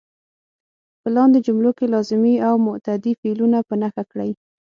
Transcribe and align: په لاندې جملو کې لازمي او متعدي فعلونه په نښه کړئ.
په 1.01 1.07
لاندې 1.15 1.37
جملو 1.47 1.71
کې 1.77 1.85
لازمي 1.93 2.35
او 2.47 2.53
متعدي 2.65 3.13
فعلونه 3.21 3.57
په 3.67 3.73
نښه 3.81 4.03
کړئ. 4.11 4.31